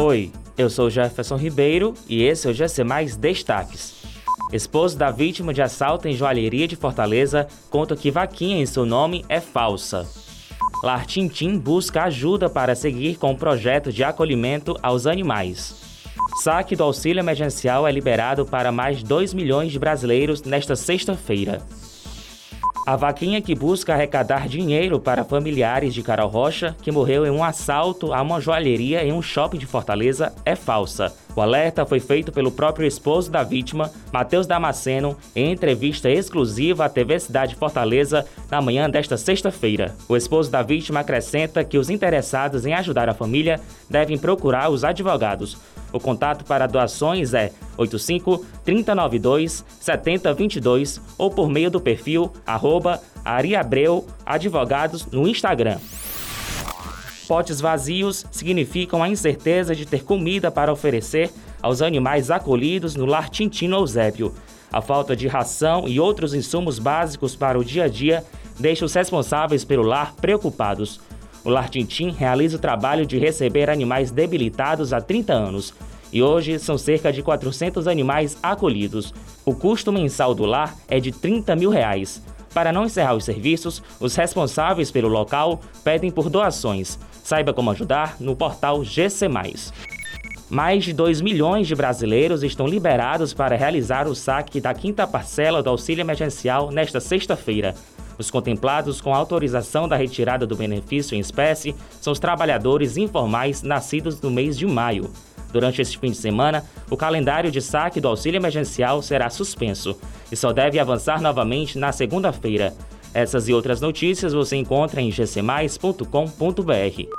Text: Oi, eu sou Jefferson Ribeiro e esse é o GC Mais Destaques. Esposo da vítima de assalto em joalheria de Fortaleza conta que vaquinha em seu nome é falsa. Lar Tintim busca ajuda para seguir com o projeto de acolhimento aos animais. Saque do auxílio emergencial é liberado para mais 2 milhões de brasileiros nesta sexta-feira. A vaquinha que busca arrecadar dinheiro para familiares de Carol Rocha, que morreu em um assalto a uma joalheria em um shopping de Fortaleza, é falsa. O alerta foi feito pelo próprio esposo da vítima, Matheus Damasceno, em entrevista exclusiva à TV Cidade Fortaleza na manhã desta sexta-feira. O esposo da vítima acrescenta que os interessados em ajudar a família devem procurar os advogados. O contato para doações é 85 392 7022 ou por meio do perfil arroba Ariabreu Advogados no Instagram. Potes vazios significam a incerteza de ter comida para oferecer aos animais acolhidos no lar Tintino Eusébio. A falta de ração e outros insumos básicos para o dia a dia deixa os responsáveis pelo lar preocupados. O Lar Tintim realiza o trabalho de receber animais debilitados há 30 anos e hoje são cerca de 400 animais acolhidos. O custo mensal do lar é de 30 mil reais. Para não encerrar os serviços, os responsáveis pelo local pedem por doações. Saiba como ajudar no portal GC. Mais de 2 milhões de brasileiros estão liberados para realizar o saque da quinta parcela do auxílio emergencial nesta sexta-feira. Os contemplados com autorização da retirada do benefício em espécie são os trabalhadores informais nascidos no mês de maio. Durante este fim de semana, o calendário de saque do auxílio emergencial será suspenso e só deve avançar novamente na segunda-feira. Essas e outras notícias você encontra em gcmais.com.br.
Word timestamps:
Oi, 0.00 0.30
eu 0.56 0.70
sou 0.70 0.88
Jefferson 0.88 1.34
Ribeiro 1.34 1.92
e 2.08 2.22
esse 2.22 2.46
é 2.46 2.50
o 2.50 2.54
GC 2.54 2.84
Mais 2.84 3.16
Destaques. 3.16 3.96
Esposo 4.52 4.96
da 4.96 5.10
vítima 5.10 5.52
de 5.52 5.60
assalto 5.60 6.06
em 6.06 6.12
joalheria 6.12 6.68
de 6.68 6.76
Fortaleza 6.76 7.48
conta 7.68 7.96
que 7.96 8.08
vaquinha 8.08 8.62
em 8.62 8.64
seu 8.64 8.86
nome 8.86 9.24
é 9.28 9.40
falsa. 9.40 10.06
Lar 10.84 11.04
Tintim 11.04 11.58
busca 11.58 12.04
ajuda 12.04 12.48
para 12.48 12.76
seguir 12.76 13.16
com 13.16 13.32
o 13.32 13.36
projeto 13.36 13.92
de 13.92 14.04
acolhimento 14.04 14.78
aos 14.80 15.04
animais. 15.04 15.74
Saque 16.44 16.76
do 16.76 16.84
auxílio 16.84 17.18
emergencial 17.18 17.84
é 17.84 17.90
liberado 17.90 18.46
para 18.46 18.70
mais 18.70 19.02
2 19.02 19.34
milhões 19.34 19.72
de 19.72 19.80
brasileiros 19.80 20.44
nesta 20.44 20.76
sexta-feira. 20.76 21.60
A 22.88 22.96
vaquinha 22.96 23.42
que 23.42 23.54
busca 23.54 23.92
arrecadar 23.92 24.48
dinheiro 24.48 24.98
para 24.98 25.22
familiares 25.22 25.92
de 25.92 26.02
Carol 26.02 26.30
Rocha, 26.30 26.74
que 26.80 26.90
morreu 26.90 27.26
em 27.26 27.30
um 27.30 27.44
assalto 27.44 28.14
a 28.14 28.22
uma 28.22 28.40
joalheria 28.40 29.04
em 29.04 29.12
um 29.12 29.20
shopping 29.20 29.58
de 29.58 29.66
Fortaleza, 29.66 30.32
é 30.42 30.56
falsa. 30.56 31.14
O 31.38 31.40
alerta 31.40 31.86
foi 31.86 32.00
feito 32.00 32.32
pelo 32.32 32.50
próprio 32.50 32.84
esposo 32.84 33.30
da 33.30 33.44
vítima, 33.44 33.92
Matheus 34.12 34.44
Damasceno, 34.44 35.16
em 35.36 35.52
entrevista 35.52 36.10
exclusiva 36.10 36.84
à 36.84 36.88
TV 36.88 37.16
Cidade 37.20 37.54
Fortaleza 37.54 38.26
na 38.50 38.60
manhã 38.60 38.90
desta 38.90 39.16
sexta-feira. 39.16 39.94
O 40.08 40.16
esposo 40.16 40.50
da 40.50 40.62
vítima 40.62 40.98
acrescenta 40.98 41.62
que 41.62 41.78
os 41.78 41.90
interessados 41.90 42.66
em 42.66 42.74
ajudar 42.74 43.08
a 43.08 43.14
família 43.14 43.60
devem 43.88 44.18
procurar 44.18 44.68
os 44.68 44.82
advogados. 44.82 45.56
O 45.92 46.00
contato 46.00 46.44
para 46.44 46.66
doações 46.66 47.32
é 47.32 47.52
85 47.76 48.44
392 48.64 49.64
7022 49.78 51.00
ou 51.16 51.30
por 51.30 51.48
meio 51.48 51.70
do 51.70 51.80
perfil 51.80 52.32
arroba 52.44 53.00
Ariabreu 53.24 54.04
Advogados 54.26 55.06
no 55.06 55.28
Instagram. 55.28 55.78
Potes 57.28 57.60
vazios 57.60 58.24
significam 58.30 59.02
a 59.02 59.08
incerteza 59.08 59.74
de 59.74 59.84
ter 59.84 60.02
comida 60.02 60.50
para 60.50 60.72
oferecer 60.72 61.30
aos 61.60 61.82
animais 61.82 62.30
acolhidos 62.30 62.96
no 62.96 63.04
lar 63.04 63.28
Tintino 63.28 63.76
Eusébio. 63.76 64.32
A 64.72 64.80
falta 64.80 65.14
de 65.14 65.28
ração 65.28 65.86
e 65.86 66.00
outros 66.00 66.32
insumos 66.32 66.78
básicos 66.78 67.36
para 67.36 67.58
o 67.58 67.64
dia 67.64 67.84
a 67.84 67.88
dia 67.88 68.24
deixa 68.58 68.86
os 68.86 68.94
responsáveis 68.94 69.62
pelo 69.62 69.82
lar 69.82 70.14
preocupados. 70.14 71.00
O 71.44 71.50
Lar 71.50 71.68
Tintim 71.68 72.10
realiza 72.10 72.56
o 72.56 72.60
trabalho 72.60 73.06
de 73.06 73.18
receber 73.18 73.70
animais 73.70 74.10
debilitados 74.10 74.92
há 74.92 75.00
30 75.00 75.32
anos 75.32 75.74
e 76.12 76.22
hoje 76.22 76.58
são 76.58 76.76
cerca 76.76 77.12
de 77.12 77.22
400 77.22 77.86
animais 77.86 78.38
acolhidos. 78.42 79.14
O 79.44 79.54
custo 79.54 79.92
mensal 79.92 80.34
do 80.34 80.44
lar 80.44 80.74
é 80.88 80.98
de 80.98 81.12
30 81.12 81.54
mil 81.56 81.70
reais. 81.70 82.22
Para 82.58 82.72
não 82.72 82.86
encerrar 82.86 83.14
os 83.14 83.24
serviços, 83.24 83.80
os 84.00 84.16
responsáveis 84.16 84.90
pelo 84.90 85.06
local 85.06 85.60
pedem 85.84 86.10
por 86.10 86.28
doações. 86.28 86.98
Saiba 87.22 87.54
como 87.54 87.70
ajudar 87.70 88.16
no 88.18 88.34
portal 88.34 88.82
GC. 88.82 89.28
Mais 90.50 90.82
de 90.82 90.92
2 90.92 91.20
milhões 91.20 91.68
de 91.68 91.76
brasileiros 91.76 92.42
estão 92.42 92.66
liberados 92.66 93.32
para 93.32 93.54
realizar 93.54 94.08
o 94.08 94.14
saque 94.16 94.60
da 94.60 94.74
quinta 94.74 95.06
parcela 95.06 95.62
do 95.62 95.70
auxílio 95.70 96.02
emergencial 96.02 96.72
nesta 96.72 96.98
sexta-feira. 96.98 97.76
Os 98.18 98.28
contemplados 98.28 99.00
com 99.00 99.14
autorização 99.14 99.86
da 99.86 99.94
retirada 99.94 100.44
do 100.44 100.56
benefício 100.56 101.14
em 101.14 101.20
espécie 101.20 101.76
são 102.00 102.12
os 102.12 102.18
trabalhadores 102.18 102.96
informais 102.96 103.62
nascidos 103.62 104.20
no 104.20 104.32
mês 104.32 104.58
de 104.58 104.66
maio. 104.66 105.08
Durante 105.52 105.80
este 105.80 105.98
fim 105.98 106.10
de 106.10 106.16
semana, 106.16 106.64
o 106.90 106.96
calendário 106.96 107.50
de 107.50 107.60
saque 107.60 108.00
do 108.00 108.08
auxílio 108.08 108.38
emergencial 108.38 109.02
será 109.02 109.30
suspenso 109.30 109.98
e 110.30 110.36
só 110.36 110.52
deve 110.52 110.78
avançar 110.78 111.20
novamente 111.20 111.78
na 111.78 111.92
segunda-feira. 111.92 112.74
Essas 113.14 113.48
e 113.48 113.54
outras 113.54 113.80
notícias 113.80 114.32
você 114.32 114.56
encontra 114.56 115.00
em 115.00 115.10
gcmais.com.br. 115.10 117.17